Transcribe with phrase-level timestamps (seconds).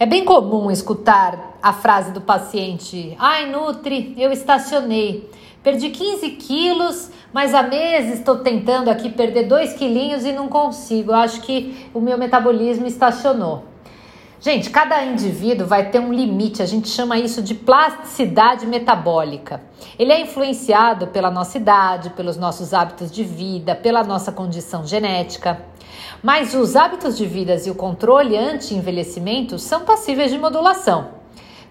[0.00, 5.28] É bem comum escutar a frase do paciente: Ai, Nutri, eu estacionei.
[5.60, 11.10] Perdi 15 quilos, mas há meses estou tentando aqui perder 2 quilinhos e não consigo.
[11.10, 13.64] Eu acho que o meu metabolismo estacionou.
[14.40, 19.60] Gente, cada indivíduo vai ter um limite, a gente chama isso de plasticidade metabólica.
[19.98, 25.60] Ele é influenciado pela nossa idade, pelos nossos hábitos de vida, pela nossa condição genética.
[26.22, 31.17] Mas os hábitos de vida e o controle anti-envelhecimento são passíveis de modulação.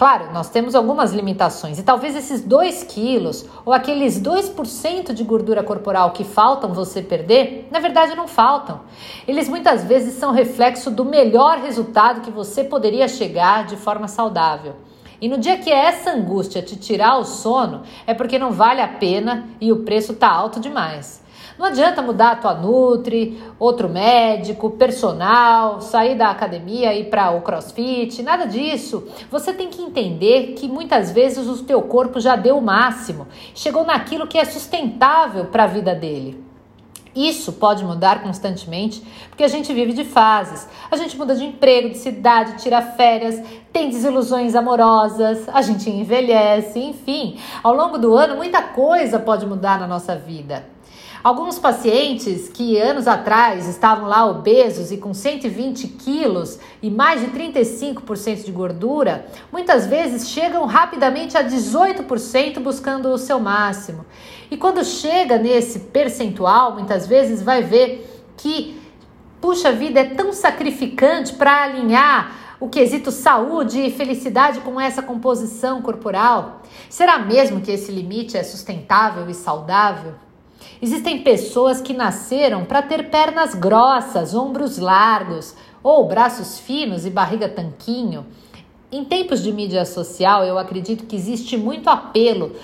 [0.00, 5.62] Claro, nós temos algumas limitações e talvez esses 2 quilos ou aqueles 2% de gordura
[5.62, 8.80] corporal que faltam você perder, na verdade não faltam.
[9.28, 14.76] Eles muitas vezes são reflexo do melhor resultado que você poderia chegar de forma saudável.
[15.20, 18.88] E no dia que essa angústia te tirar o sono, é porque não vale a
[18.88, 21.22] pena e o preço está alto demais.
[21.60, 27.32] Não adianta mudar a tua Nutri, outro médico, personal, sair da academia e ir para
[27.32, 29.06] o CrossFit, nada disso.
[29.30, 33.84] Você tem que entender que muitas vezes o teu corpo já deu o máximo, chegou
[33.84, 36.42] naquilo que é sustentável para a vida dele.
[37.14, 40.66] Isso pode mudar constantemente, porque a gente vive de fases.
[40.90, 43.38] A gente muda de emprego, de cidade, tira férias,
[43.70, 47.38] tem desilusões amorosas, a gente envelhece, enfim.
[47.62, 50.64] Ao longo do ano, muita coisa pode mudar na nossa vida.
[51.22, 57.26] Alguns pacientes que anos atrás estavam lá obesos e com 120 quilos e mais de
[57.26, 64.06] 35% de gordura, muitas vezes chegam rapidamente a 18% buscando o seu máximo.
[64.50, 68.80] E quando chega nesse percentual, muitas vezes vai ver que,
[69.42, 75.82] puxa vida, é tão sacrificante para alinhar o quesito saúde e felicidade com essa composição
[75.82, 76.62] corporal?
[76.88, 80.14] Será mesmo que esse limite é sustentável e saudável?
[80.82, 87.48] Existem pessoas que nasceram para ter pernas grossas, ombros largos, ou braços finos e barriga
[87.48, 88.26] tanquinho.
[88.90, 92.56] Em tempos de mídia social, eu acredito que existe muito apelo,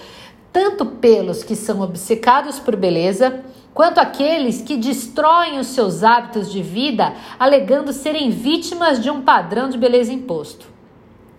[0.50, 3.44] tanto pelos que são obcecados por beleza,
[3.74, 9.68] quanto aqueles que destroem os seus hábitos de vida alegando serem vítimas de um padrão
[9.68, 10.66] de beleza imposto.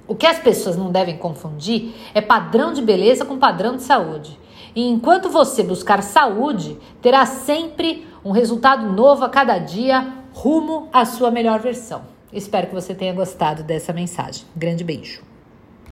[0.08, 4.40] O que as pessoas não devem confundir é padrão de beleza com padrão de saúde.
[4.78, 11.04] E enquanto você buscar saúde, terá sempre um resultado novo a cada dia rumo à
[11.04, 12.04] sua melhor versão.
[12.32, 14.46] Espero que você tenha gostado dessa mensagem.
[14.56, 15.24] Grande beijo.